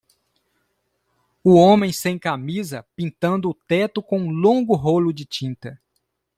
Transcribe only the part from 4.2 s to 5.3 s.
longo rolo de